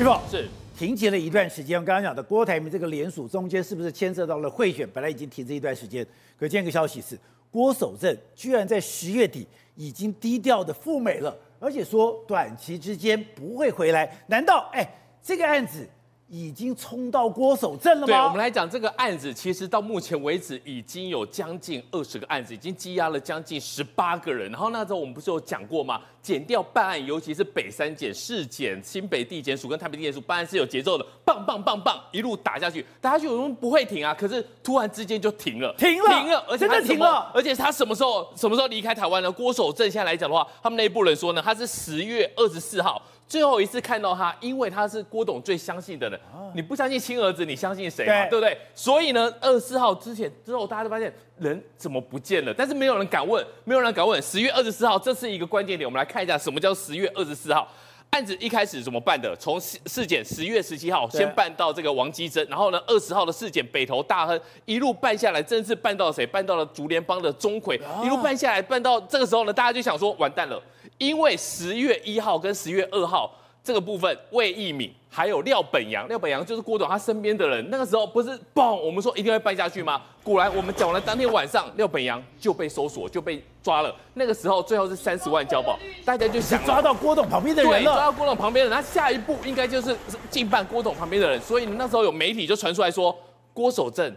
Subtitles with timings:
[0.00, 1.78] 玉凤是停结了一段时间。
[1.78, 4.88] 我刚刚讲的郭台铭这个联署中间是不是牵涉到了贿选？
[4.94, 6.02] 本来已经停这一段时间，
[6.38, 7.18] 可今天一个消息是，
[7.50, 14.10] 郭守正居然在十月底已经低调的赴美了，而且说短期之间不会回来。
[14.28, 14.90] 难道哎，
[15.22, 15.86] 这个案子？
[16.30, 18.06] 已经冲到郭守正了吗？
[18.06, 24.48] 对，我们来讲这个案子，其实到目前为止已经有将近二十个案子，已经羁押了将近十八个人。
[24.52, 26.00] 然后那时候我们不是有讲过吗？
[26.22, 34.14] 减掉办案，尤其是北三检、市检、新北地检署跟台北地检署办案是有节奏的，棒棒棒棒一路打下去，打下去我们不会停啊。
[34.14, 37.32] 可是突然之间就停了，停了，停了，而且他真的停了。
[37.34, 39.32] 而且他什么时候什么时候离开台湾呢？
[39.32, 43.02] 郭守正现在来讲的话，他们内部人说呢，他是十月二十四号。
[43.30, 46.20] 最后一次看到他，因为他是郭董最相信的人。
[46.52, 48.26] 你不相信亲儿子，你相信谁嘛？
[48.26, 48.58] 对不对？
[48.74, 52.52] 所以呢，二十四号之前之后，大家都发现人怎么不见了？
[52.52, 54.20] 但是没有人敢问，没有人敢问。
[54.20, 57.68] 十月二十四号，这是一个关键点，我们来看一下什么叫十月二十四号。
[58.10, 59.32] 案子一开始怎么办的？
[59.36, 66.26] 从市市检十月十七号先办到这个王基珍，然后呢，二十号的事件北投大亨一路办下来，真是办到谁？
[66.26, 70.60] 办到了竹联帮的钟馗，一路办下来，办到这个时候呢，大家就想说完蛋了。
[71.00, 73.34] 因为十月一号跟十月二号
[73.64, 77.66] 这个部分，魏一敏还有廖本阳，廖本阳就是郭董他身边的人。
[77.70, 80.02] 那个时候不是嘣，我们说一定会办下去吗？
[80.22, 83.94] 果然，我们讲完了当天晚上，廖本阳就被搜索，就被抓了。
[84.12, 87.94] 那个时候最后是三十万交保，大家就想抓到郭董旁边的人了。
[87.94, 89.96] 抓到郭董旁边的人，他下一步应该就是
[90.28, 91.40] 进办郭董旁边的人。
[91.40, 93.16] 所以那时候有媒体就传出来说，
[93.54, 94.14] 郭守正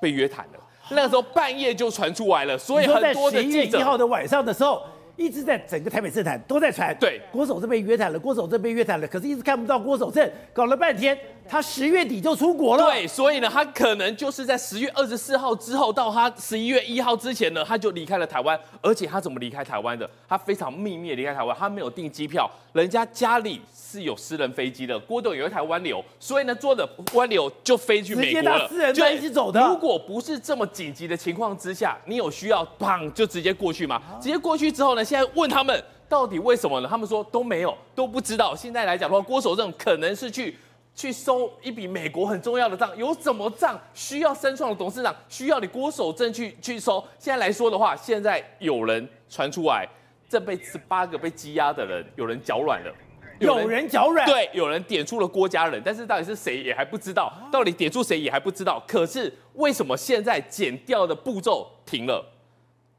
[0.00, 0.60] 被约谈了。
[0.90, 4.80] 那个时候半夜就传出来了，所以很多的记者，一号的晚上的时候。
[5.16, 11.16] 一直在整个台北政坛都在传，对，郭守正被约谈了，郭守正被约谈了，可是一直看不到郭守正，搞了半天，
[11.48, 12.84] 他十月底就出国了。
[12.84, 18.58] 对，所以呢，他可能就是在十月二十四号之后到他十一月一号之前呢，他就离开了台湾。
[18.82, 20.08] 而且他怎么离开台湾的？
[20.28, 29.60] 他非常秘密离开台湾，他没有订机票，人家家里是有私人飞机的，郭董有一台湾流，所以呢，坐着湾流就飞去美国了，私人在一起走的。
[29.60, 34.02] 如果不是这么紧急的情况之下，你有需要，砰，就直接过去吗？
[34.20, 36.88] 直接过去之后呢，现在问他们到底为什么呢？
[36.88, 38.54] 他们说都没有，都不知道。
[38.56, 40.56] 现在来讲的话，郭守正可能是去
[40.94, 47.04] 去收一笔美国很重要的账，有什么账需要深创的董事长需要你郭守正去去收？
[47.18, 49.88] 现在来说的话，现在有人传出来，
[50.28, 52.92] 这被十八个被羁押的人，有人脚软了。
[53.40, 58.80] 有人脚软，对，有人点出了郭家人，但是到底是谁也还不知道，到底点出谁也还不知道。
[58.86, 62.24] 可是为什么现在减掉的步骤停了？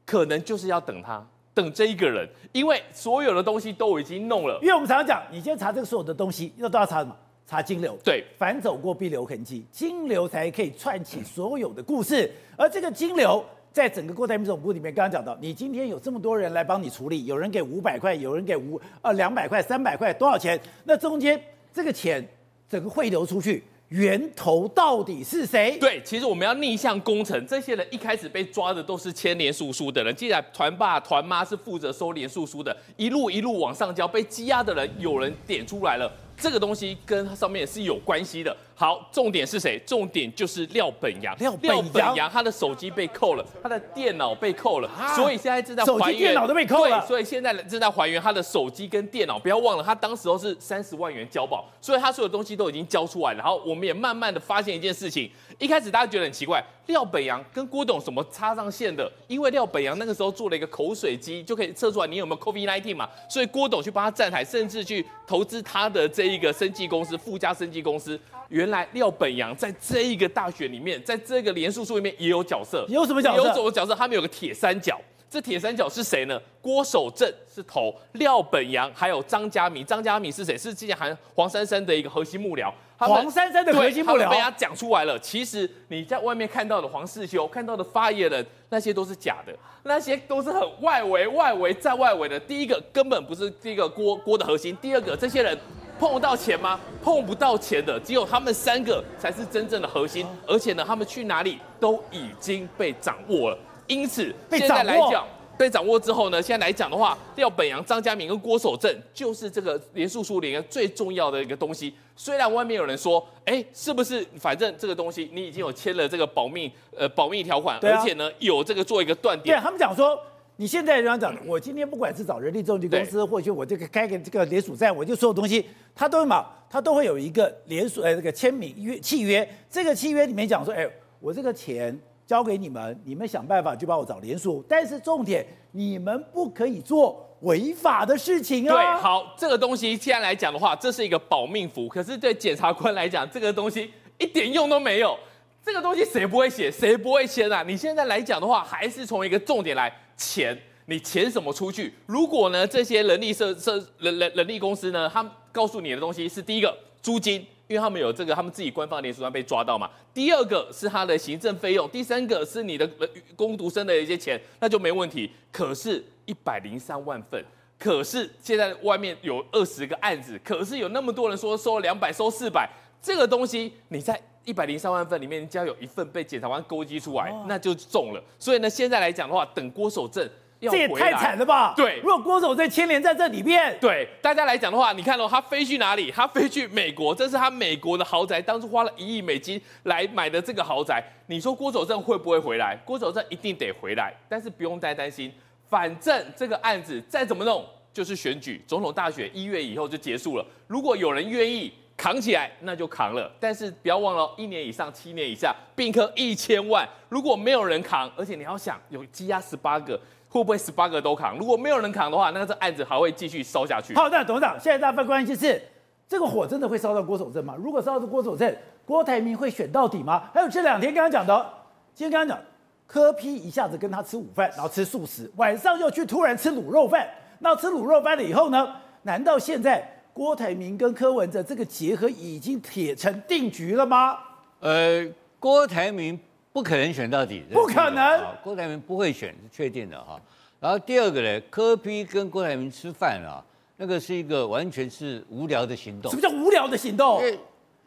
[0.04, 4.58] 可能就是要等他，等这一个人，因为所有的东西都已经弄了。
[4.60, 7.16] 因为我们常常讲，你先查这个所有的东西，那都要查什么？
[7.46, 7.96] 查金流。
[8.04, 12.30] 对，反走过必留痕迹，金流才可以串起所有的故事。
[12.58, 13.42] 而这个金流。
[13.72, 20.58] 在整个郭台铭总部里面，刚刚讲到，你今天有这么多人来帮你处理，有人给五百块，有人给五呃两百块、三百块，多少钱？
[20.84, 21.38] 那中间
[21.74, 22.26] 这个钱
[22.70, 25.78] 整个汇流出去，源头到底是谁？
[25.78, 36.10] 对，其实我们要逆向工程，这些人一开始被抓的都是签连署书的人，既然团爸团妈是负责收连署书的，一路一路往上交，被羁押的人有人点出来了。
[36.36, 38.54] 这个东西跟上面是有关系的。
[38.78, 39.80] 好，重点是谁？
[39.86, 41.34] 重点就是廖本阳。
[41.38, 45.98] 廖本阳，他的手机被扣了，他的电脑被扣了，啊、所以现在正在还原。
[45.98, 47.00] 手机、电脑都被扣了。
[47.00, 49.38] 对，所以现在正在还原他的手机跟电脑。
[49.38, 53.38] 不要忘了，他当时候是三十万元交保，所以他所有东西都已经交出来了。
[53.38, 55.30] 然后我们也慢慢的发现一件事情。
[55.58, 59.10] 一开始大家觉得很奇怪，廖本阳跟郭董什么插上线的？
[59.26, 63.08] 因为廖本阳那个时候做了一个口水机，就可以测出来你有没有 COVID-19 嘛。
[63.26, 68.20] 所以郭董去帮他站台，甚至去投资他的这一个生技公司，富加生技公司。
[68.48, 72.86] 原来廖本阳在这一个大选里面，在这个连署书里面也有角色。
[72.88, 73.38] 有什么角色？
[73.38, 73.94] 有什么角色？
[73.94, 75.00] 他们有个铁三角。
[75.28, 76.40] 这铁三角是谁呢？
[76.62, 79.84] 郭守正是头，廖本阳还有张嘉明。
[79.84, 80.56] 张嘉明是谁？
[80.56, 82.72] 是之前韩黄珊珊的一个核心幕僚。
[82.98, 85.18] 黄珊珊的核心幕僚被他讲出来了。
[85.18, 89.52] 其实你在外面看到的黄世修，看到的发言人，那些都是假的，
[89.82, 92.40] 那些都是很外围、外围在外围的。
[92.40, 94.76] 第一个根本不是这个锅锅的核心。
[94.80, 95.58] 第二个，这些人
[95.98, 96.80] 碰得到钱吗？
[97.02, 100.26] 碰不到钱的，只有他们三个才是真正的核心。
[100.46, 103.58] 而且呢，他们去哪里都已经被掌握了。
[103.86, 105.26] 因此，现在来讲。
[105.56, 111.94] 被掌握之后呢，现在来讲的话，廖本洋、张嘉明跟郭守正就是这个连署书里面最重要的一个东西。
[112.14, 119.56] 虽然外面有人说，哎，是不是反正这个东西你已经有签了这个保密呃保密条款，而且呢有这个做一个断点。
[119.56, 120.18] 对他们讲说，
[120.56, 125.64] 你现在人家讲，我今天不管是找人力中介公司，或者我这个开个这个联署站，我就所有东西，
[125.94, 130.86] 他都会嘛，他都会有一个连署呃这个签名约契约，这个契约里面讲说，哎，
[131.20, 131.98] 我这个钱。
[132.26, 134.64] 交给你们，你们想办法去帮我找连署。
[134.68, 138.74] 但是重点，你们不可以做违法的事情啊。
[138.74, 141.88] 对，好，这个东西现在来讲的话，这是一个保命符。
[141.88, 145.16] 可是对检察官来讲，这个东西一点用都没有。
[145.64, 147.62] 这个东西谁不会写，谁不会签啊？
[147.62, 150.56] 你现在来讲的话，还是从一个重点来钱，
[150.86, 151.92] 你钱什么出去？
[152.06, 157.46] 如果呢，这些人力社社人人人力公司呢，他告诉你的东西是第一个租金。
[157.68, 159.90] 因为他们有这个，他们自己官方的连署上被抓到嘛。
[160.14, 162.88] 第二个是他的行政费用，第三个是你的
[163.34, 165.30] 工读生的一些钱，那就没问题。
[165.50, 167.44] 可是，一百零三万份，
[167.78, 172.68] 可是现在外面有二十个案子，可是有那么多人说收两百，收四百，
[173.02, 178.22] 这个东西你在一百零三万份里面，只要有一份被检察官勾稽出来，那就中了。
[178.38, 180.28] 所以呢，现在来讲的话，等郭守正。
[180.60, 181.74] 这也太惨了吧！
[181.76, 186.10] 对，如果郭守正牵连在这里面，对大家来讲的话，你看哦，他飞去哪里？
[186.10, 191.02] 他飞去美国，这是他美国的豪宅，当初花了一亿美金来买的这个豪宅。
[191.26, 192.74] 你说郭守正会不会回来？
[192.84, 195.30] 郭守正一定得回来，但是不用太担心，
[195.68, 200.46] 反正这个案子再怎么弄，就是选举总统大选一月以后就结束了。
[200.66, 203.30] 如果有人愿意扛起来，那就扛了。
[203.38, 206.88] 但是不要忘了，一年以上、七年以下，并科一千万。
[207.08, 210.00] 如果没有人扛，而且你要想有积压十八个。
[210.36, 211.38] 会不会十八个都扛？
[211.38, 213.94] 如果没有人扛的话，那这案子还会继续烧下去。
[213.94, 215.60] 好的，董事长，现在大家关心是
[216.06, 217.54] 这个火真的会烧到郭守正吗？
[217.58, 218.54] 如果烧到郭守正，
[218.84, 220.28] 郭台铭会选到底吗？
[220.34, 221.52] 还有这两天刚刚讲的，
[221.94, 222.44] 今天刚刚讲
[222.86, 227.08] 柯批一下子跟他吃午饭，然后吃素食，晚上又去突然吃卤肉饭。
[227.38, 228.76] 那吃卤肉饭了以后呢？
[229.02, 234.18] 难道现在郭台铭跟柯文哲这个结合已经铁成定局了吗？
[234.60, 235.06] 呃，
[235.40, 236.20] 郭台铭。
[236.56, 238.24] 不可能选到底，不可能。
[238.42, 240.18] 郭台铭不会选，是确定的哈。
[240.58, 243.44] 然后第二个呢，柯批跟郭台铭吃饭啊，
[243.76, 246.10] 那个是一个完全是无聊的行动。
[246.10, 247.18] 什么叫无聊的行动？
[247.18, 247.38] 因为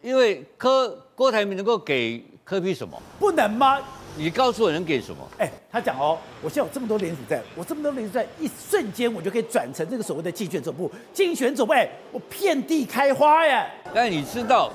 [0.03, 3.01] 因为柯郭台铭能够给柯批什么？
[3.17, 3.81] 不能吗？
[4.15, 5.27] 你告诉我能给什么？
[5.39, 10.91] 哎，他讲哦，我现在有这么多连署在，我这么多连署在，一瞬间我就可以转成这个所谓的竞选总部。
[11.11, 13.65] 竞选总部，哎，我遍地开花耶。
[13.95, 14.71] 但你知道？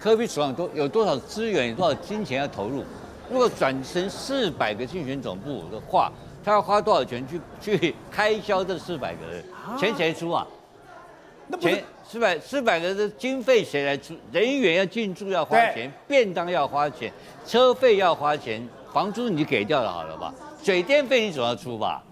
[0.00, 2.82] 柯 P 手上多有多少资源，有多少金钱要投入？
[3.30, 6.10] 如果转成四百个竞选总部的话，
[6.42, 9.44] 他要花多少钱去去开销这四百个人？
[9.78, 10.46] 钱谁出啊？
[11.48, 14.14] 那钱四百四百个人的经费谁来出？
[14.32, 17.12] 人员要进驻要花钱，便当要花钱，
[17.46, 20.32] 车费要花钱，房租你给掉了好了吧？
[20.62, 22.02] 水电费你总要出吧？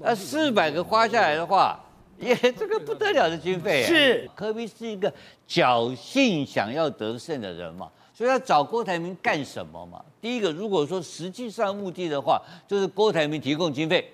[0.00, 1.80] 那四百个花下来的话。
[2.20, 5.12] 也、这个不得了的经费、啊，是科比是一个
[5.48, 10.04] 侥幸想要得胜的人嘛，所以要找郭台铭干什么嘛？
[10.20, 14.12] 第一个，如果说实际上目的的话，就是郭台铭提供经费，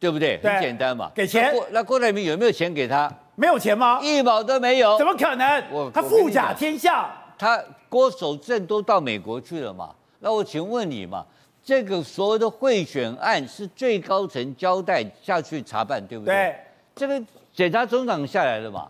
[0.00, 0.36] 对不对？
[0.42, 1.44] 很简单嘛，给钱。
[1.44, 3.08] 那郭，那郭台铭有没有钱给他？
[3.36, 4.00] 没有钱吗？
[4.02, 4.98] 一毛都没有。
[4.98, 5.62] 怎么可能？
[5.70, 7.08] 我他富甲天下，
[7.38, 9.94] 他郭守正都到美国去了嘛？
[10.18, 11.24] 那我请问你嘛，
[11.62, 16.34] 这个所谓的贿选案是最高层交代下去查办，对不对？
[16.34, 16.56] 对。
[16.94, 17.22] 这个
[17.52, 18.88] 检察总长下来了嘛？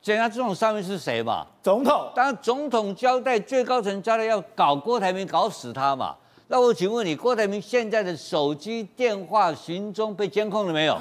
[0.00, 1.46] 检察总长上面是谁嘛？
[1.62, 2.10] 总统。
[2.14, 6.14] 当然，总统交代最高层交代要搞郭台铭，搞死他嘛。
[6.46, 10.98] 那我请问你，郭台铭现在的手机、电话、行踪被监控了没有？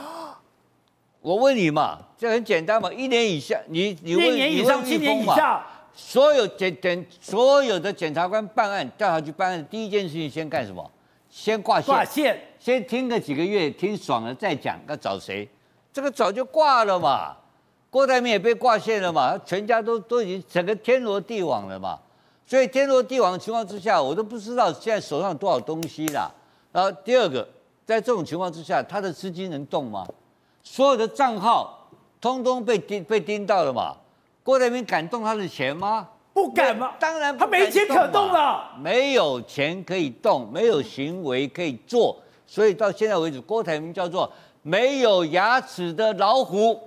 [1.22, 2.92] 我问你嘛，这很简单嘛。
[2.92, 10.90] 一年以下，你你问一年以上，七年以下，所有检检所有的检察官办案调查局办案，第一件事情先干什么？
[11.30, 11.86] 先挂线。
[11.88, 12.42] 挂线。
[12.60, 15.48] 先听个几个月，听爽了再讲要找谁。
[15.98, 17.36] 这个早就挂了嘛，
[17.90, 21.98] 郭台铭也被挂线了嘛，全家都都已经整个天罗地网了嘛，
[22.46, 26.32] 所以天罗地网的情况之下，我都不知道现在手上有多少东西啦。
[26.72, 27.42] 然后第二个，
[27.84, 30.06] 在这种情况之下，他的资金能动吗？
[30.62, 31.90] 所有的账号
[32.22, 33.96] 通通被盯被盯到了嘛，
[34.44, 36.08] 郭台铭敢动他的钱吗？
[36.32, 36.94] 不敢吗？
[37.00, 44.32] 当然他没钱可动了，没有钱可以动，没有行为可以做，所以到现在为止，郭台铭叫做。
[44.68, 46.78] 没有牙齿的老虎，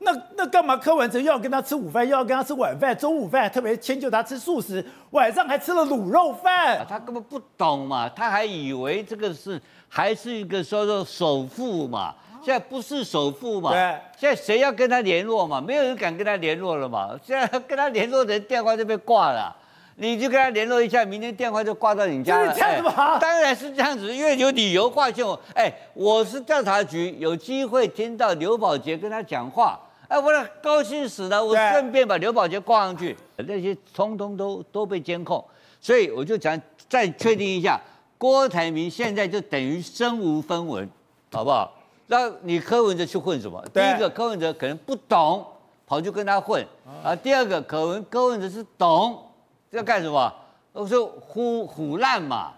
[0.00, 0.76] 那那干嘛？
[0.76, 6.84] 柯文哲又要跟他吃午饭，又要跟他吃晚饭、中午饭，特别迁就他吃素食，晚上还吃了卤肉饭。
[6.86, 13.70] 他根本不懂嘛，他还以为这个是还是一个说说首富嘛，现在不是首富嘛。
[13.70, 15.62] 对，现在谁要跟他联络嘛？
[15.62, 17.18] 没有人敢跟他联络了嘛。
[17.24, 19.56] 现在跟他联络的人电话就被挂了。
[20.00, 22.54] 你就跟他联络一下，明天电话就挂到你家了。
[22.54, 23.14] 是这样子吗？
[23.14, 25.38] 哎，当然是这样子，因为有理由挂线我。
[25.54, 29.76] 哎，我是调查局，有机会听到刘宝杰跟他讲话，
[30.06, 30.30] 哎，我
[30.62, 35.44] 高兴死了，我顺便把刘宝杰挂上去，那些通通都都被监控，
[35.80, 37.80] 所以我就讲再确定一下，
[38.16, 40.88] 郭台铭现在就等于身无分文，
[41.32, 41.74] 好不好？
[42.06, 43.60] 那你柯文哲去混什么？
[43.74, 45.44] 第一个柯文哲可能不懂，
[45.84, 46.64] 跑去跟他混
[47.02, 47.16] 啊。
[47.16, 49.24] 第二个柯文柯文哲是懂。
[49.70, 50.32] 要干什么？
[50.72, 52.52] 我说唬唬烂嘛，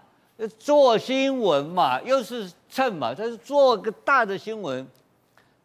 [0.59, 4.87] 做新闻嘛，又是蹭嘛，他是做个大的新闻。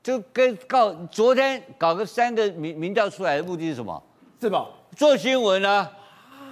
[0.02, 4.00] 就跟告昨天搞个三个民民调出来的目的是什么？
[4.40, 4.64] 是吧？
[4.94, 5.90] 做新闻啊，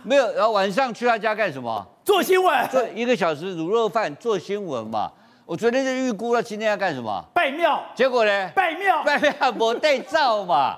[0.03, 1.87] 没有，然后晚上去他家干什么？
[2.05, 5.11] 做新闻，做一个小时卤肉饭做新闻嘛。
[5.47, 7.25] 我昨天就预估了今天要干什么？
[7.33, 7.81] 拜庙。
[7.95, 8.51] 结果呢？
[8.57, 10.77] 拜庙，拜庙没对照嘛，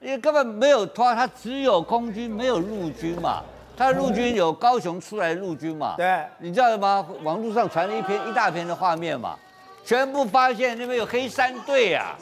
[0.00, 3.42] 因为根本没有拖，他只有空军没有陆军嘛。
[3.78, 5.94] 他的陆军有高雄出来的陆军嘛？
[5.96, 7.06] 对，你知道吗？
[7.22, 9.38] 网络上传了一篇一大篇的画面嘛，
[9.84, 12.18] 全部发现那边有黑山队啊，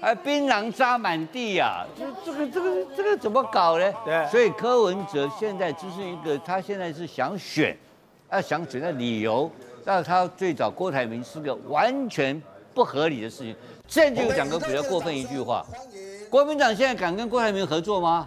[0.00, 3.92] 还槟榔渣满地啊，这这个这个这个怎么搞呢？
[4.04, 7.78] 对，所以柯文哲现在只是一个，他现在是想选，
[8.32, 9.48] 要想选的理由，
[9.84, 12.42] 那他最早郭台铭是个完全
[12.74, 13.54] 不合理的事情。
[13.86, 15.64] 现在就讲个比较过分一句话，
[16.28, 18.26] 国民党现在敢跟郭台铭合作吗？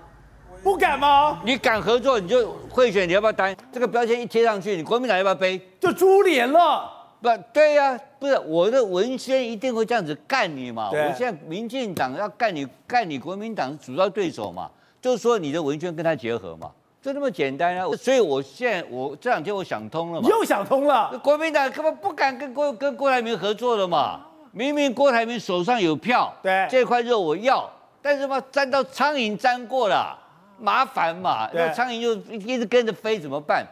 [0.62, 1.42] 不敢吗？
[1.46, 5.60] 你敢合作，你就贿选，你要不要担这个标签一贴上去，你国民党要不要背？
[5.80, 6.98] 就株连了。
[7.22, 10.90] 不对呀、啊，不是我的文宣一定会这样子干你嘛？
[10.90, 14.70] 我现在民进党要干你，干你国民党主要对手嘛，
[15.02, 17.86] 就是说你的文宣跟他结合嘛，就那么简单啊。
[17.98, 21.18] 所以我现在我这两天我想通了嘛，又想通了。
[21.22, 27.70] 国民党根本不敢跟郭跟郭台铭合作了嘛，明明郭台铭手上有票，对这块肉我要，
[28.02, 30.18] 但是嘛沾到苍蝇沾过了。
[30.60, 33.66] 麻烦嘛，那苍蝇就一直跟着飞怎么办？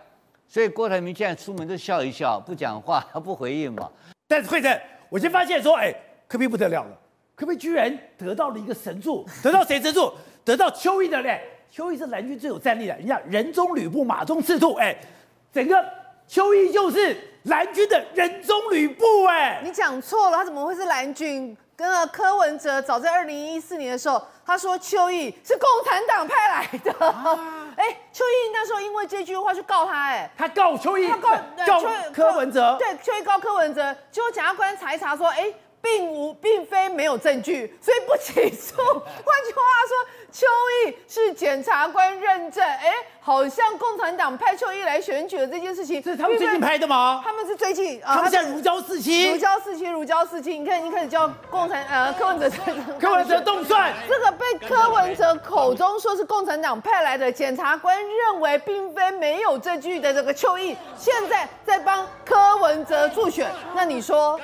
[0.47, 3.89] 所以郭台铭现在出门都笑一笑，不讲话，他 不回应嘛。
[4.27, 4.79] 但是惠贞，
[5.09, 5.93] 我先发现说，哎，
[6.27, 6.97] 科比不得了了，
[7.35, 10.13] 科比居然得到了一个神助， 得到谁神助？
[10.45, 11.41] 得到邱毅的嘞。
[11.69, 14.95] 邱毅是蓝军最有战力的，人家人中吕布，马中赤兔，哎，
[15.51, 15.75] 整个
[16.25, 21.55] 邱毅就是蓝军的人中吕布，哎，你讲错了，他怎么会是蓝军？
[21.77, 26.91] 跟了柯文哲，早在二零一四年的时候，他说邱毅是共产党派来的。
[27.77, 31.29] 哎、啊，邱毅那时候因为这句话去告他，哎，他告邱毅，他告
[31.67, 38.75] 告柯文哲，对，邱毅告柯文哲，结果检察官查一查说，哎，并无，并非没有证据，所以不起诉。
[38.81, 40.45] 换句话说，邱
[40.85, 42.93] 毅是检察官认证，哎。
[43.27, 47.21] 好像共产党派邱毅来选举的这件事情，这是他们最近拍的吗？
[47.25, 50.57] 他们是最近，他们现在如胶似漆，如胶似漆，如胶似漆。
[50.57, 52.49] 你看，已经开始叫共产呃柯文哲，
[52.97, 53.93] 柯文哲动算。
[54.07, 63.51] 这个被柯文哲口中说是共产党派来的，检察官认为并非没有证据的这个邱毅，现在在帮柯文哲助选。
[63.75, 64.39] 那你说，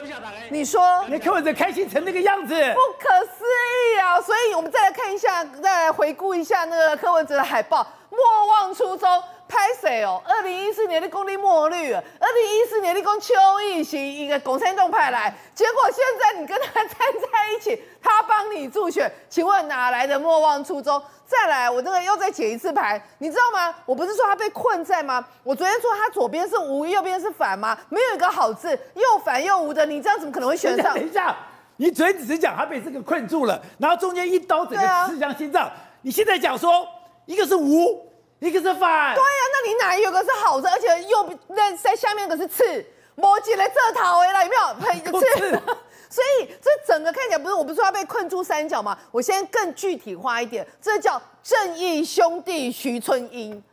[0.50, 4.20] 你说，那柯文哲开心成那个样子，不可思议啊！
[4.20, 5.42] 所以我们再来看一下，
[5.74, 7.86] 再来回顾一下那个柯文哲的海报。
[8.12, 10.22] 莫忘初衷，拍谁哦？
[10.24, 12.02] 二零一四年的公立墨绿，二
[12.32, 21.02] 零一四年的公邱毅行一个共产党派来，结果现在你跟他站在一起，他帮你助选，请问哪来的莫忘初衷？
[21.26, 23.74] 再来，我这个又再解一次牌，你知道吗？
[23.88, 25.26] 我不是说他被困在吗？
[25.44, 27.76] 我昨天说他左边是无，右边是反吗？
[27.90, 30.94] 没有一个好字，又反又无的，你这样怎么可能会选上？
[30.94, 31.36] 等一下，
[31.78, 36.88] 你昨天只是讲他被这个困住了，然后中间一刀整个刺向心脏，啊、你现在讲说。
[37.26, 38.06] 一个是无，
[38.40, 39.16] 一个是反。
[39.16, 40.70] 对呀、啊，那你哪有个是好的？
[40.70, 44.94] 而且右那在下面可是刺，摩羯的这套回来有没有？
[44.94, 45.50] 一个刺。
[46.12, 48.98] 所以这整个看起来不是，我不是说他被困住三角吗？
[49.10, 53.64] 我先更具体化一点，这叫正义兄弟徐春英。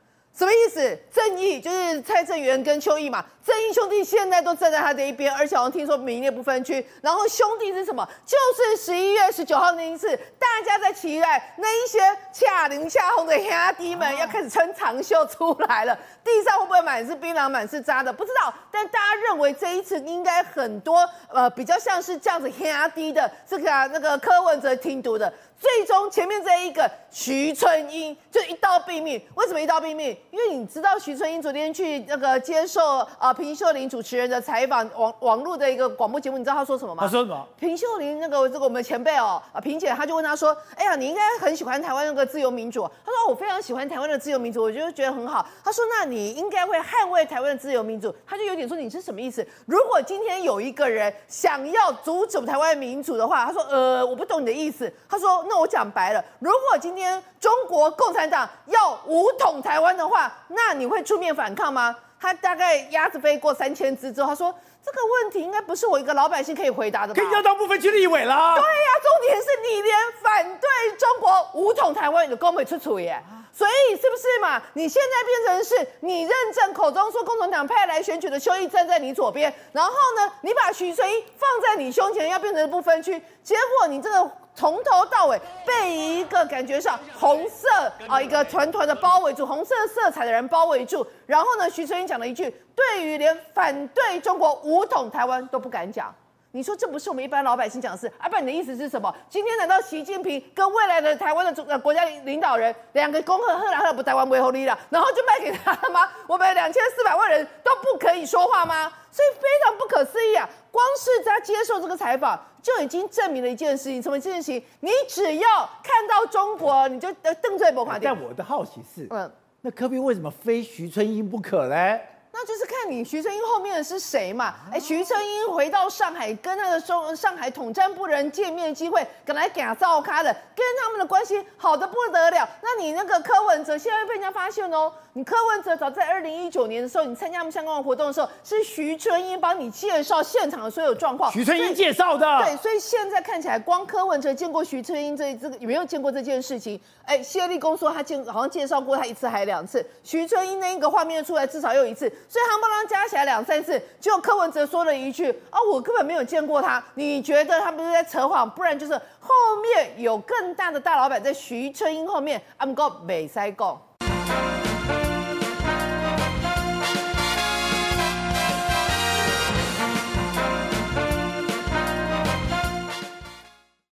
[0.41, 0.99] 什么意思？
[1.13, 3.23] 正义就是蔡正元跟邱毅嘛。
[3.45, 6.83] 正义兄弟现在都站在他的一边，而且好像听说名列不分区。
[7.03, 8.09] 然后兄弟是什么？
[8.25, 11.99] 就是十一月十九号那一次，大家在期待那一些
[12.33, 15.95] 恰零恰红的兄弟们要开始穿长袖出来了，
[16.25, 18.11] 地上会不会满是槟榔、满是渣的？
[18.11, 18.51] 不知道。
[18.71, 25.31] 但大家认为这一次应该很多呃比较像是这样子兄弟的这个、啊、那个柯文哲听读的。
[25.59, 29.23] 最终前面这一个徐春英就一刀毙命。
[29.35, 30.17] 为什么一刀毙命？
[30.31, 37.03] 因为你知道徐春英昨天去那个接受啊平秀玲主持人的采访，网网络的一个广播节目，你知道他说什么吗？
[37.03, 37.47] 他说什么？
[37.59, 49.47] 平秀玲那个这个我们前辈哦啊萍姐，她就问他说：“哎呀，你应该很喜欢台湾那个自由民主。”他说：“我非常喜欢台湾的自由民主，我就觉得很好。”他说：“那你应该会捍卫台湾的自由民主。”他就有点说：“你是什么意思？
[49.67, 54.93] 如果今天有一个人想要阻止台湾民主的话，他说：呃，我不懂你的意思。
[55.09, 55.41] 他说。
[55.49, 61.95] 那我讲白了，如果今天中国共产党要武统台湾的话，那你会出面反抗吗？
[62.21, 67.23] 他大概鸭子飞过三千只之后，他说这个问题应该不是我一个老百姓可以回答的吧？
[67.23, 68.55] 可以要到部分区立委了。
[68.55, 73.23] 对呀、啊，重点是你连反对中国武统台湾你都讲不出处耶，
[73.53, 74.63] 所以是不是嘛？
[74.75, 84.31] 你现在变成是你认证口中说共产党派来选举的邱毅站在你左边，然后呢，你把徐春英放在你胸前要变成不分区，结果你这个。
[84.53, 87.69] 从头到尾被一个感觉上红色
[88.09, 91.07] 啊，一个团团的包围住，红色色彩的人包围住。
[91.25, 96.13] 然后呢，徐春英讲了一句：“对于连反对中国武统台湾都不敢讲。”
[96.53, 98.11] 你说这不是我们一般老百姓讲的事？
[98.19, 99.15] 阿爸，你的意思是什么？
[99.29, 106.09] 今天难道习近平跟未来的台湾的主呃国家领导人两个恭贺贺来贺不台湾维护力了，然后就卖给他了吗？
[106.27, 108.93] 我们两千四百万人都不可以说话吗？
[109.13, 110.49] 所以非常不可思议啊！
[110.71, 114.61] 光是他接受这个采访，就已经证明了一件事情：什么事情？
[114.81, 117.97] 你只要看到中国，你就瞪嘴不垮。
[118.01, 119.31] 但我的好奇是，嗯，
[119.61, 121.99] 那科比为什么非徐春英不可呢？
[122.33, 124.55] 那就是看你徐春英后面的是谁嘛？
[124.73, 132.49] 哎，徐春英回到上海，跟那个中上海统战部人见面机会，本来给他照咖的，跟他们的关系好的不得了。
[132.63, 141.33] 那你那个柯文哲现在被人家发现哦，你柯文哲早在二零一九年的时候，你参加他们相关的活动的时候，是徐春英帮你介绍现场的所有状况。
[141.33, 142.39] 徐春英介绍的。
[142.45, 146.81] 对，所以现在看起来，光柯文哲见过徐春英这这个有没有见过这件事情？
[147.05, 152.11] 哎，谢立功说他见好像介绍过他一次还两次，徐春英那一个画面出来至少有一次。
[152.29, 158.49] 所以夯不啷加起来两三次，结果柯文哲说了一句：“哦，我根本没有见过他。”你觉得他们是在扯谎？
[158.49, 159.31] 不然就是后
[159.63, 162.41] 面有更大的大老板在徐春英后面。
[162.59, 163.79] I'm go 美塞贡。